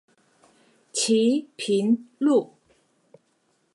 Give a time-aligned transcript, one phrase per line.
[0.91, 2.55] 旗屏路